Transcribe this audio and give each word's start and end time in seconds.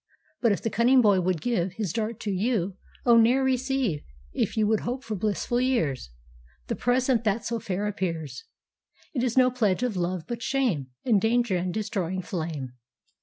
But 0.41 0.51
if 0.51 0.63
the 0.63 0.71
cunning 0.71 0.99
boy 0.99 1.21
would 1.21 1.41
giveHis 1.41 1.93
dart 1.93 2.19
to 2.21 2.31
you, 2.31 2.75
oh, 3.05 3.17
ne'er 3.17 3.43
receive, 3.43 4.01
If 4.33 4.57
you 4.57 4.65
would 4.65 4.79
hope 4.79 5.03
for 5.03 5.13
blissful 5.13 5.61
years, 5.61 6.09
The 6.65 6.75
present 6.75 7.23
that 7.23 7.45
so 7.45 7.59
fair 7.59 7.85
appears:It 7.85 9.21
is 9.21 9.37
no 9.37 9.51
pledge 9.51 9.83
of 9.83 9.95
love, 9.95 10.25
but 10.27 10.41
shame, 10.41 10.87
And 11.05 11.21
danger, 11.21 11.55
and 11.55 11.71
destroying 11.71 12.23
flame. 12.23 12.73